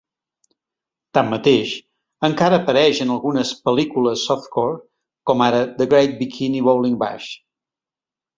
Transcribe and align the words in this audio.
Tanmateix, 1.17 1.73
encara 2.27 2.59
apareix 2.61 3.01
en 3.05 3.11
algunes 3.17 3.51
pel·lícules 3.67 4.25
softcore, 4.31 4.81
com 5.33 5.45
ara 5.51 5.61
The 5.83 5.89
Great 5.93 6.17
Bikini 6.25 6.65
Bowling 6.71 6.99
Bash. 7.07 7.31